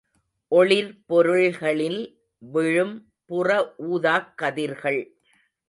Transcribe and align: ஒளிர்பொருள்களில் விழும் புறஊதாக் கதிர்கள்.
ஒளிர்பொருள்களில் 0.51 2.01
விழும் 2.37 2.95
புறஊதாக் 3.29 4.33
கதிர்கள். 4.35 5.01